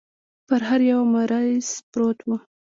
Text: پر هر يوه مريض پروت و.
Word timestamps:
پر 0.47 0.61
هر 0.69 0.81
يوه 0.89 1.05
مريض 1.15 1.67
پروت 1.91 2.19
و. 2.27 2.29